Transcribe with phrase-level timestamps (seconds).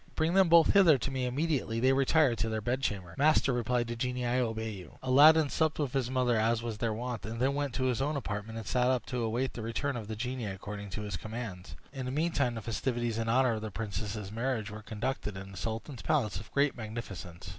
[0.15, 3.95] Bring them both hither to me immediately they retire to their bedchamber." "Master," replied the
[3.95, 7.53] genie, "I obey you." Aladdin supped with his mother as was their wont, and then
[7.53, 10.45] went to his own apartment, and sat up to await the return of the genie,
[10.47, 11.75] according to his commands.
[11.93, 15.57] In the meantime, the festivities in honor of the princess's marriage were conducted in the
[15.57, 17.47] sultan's palace with great magnificence.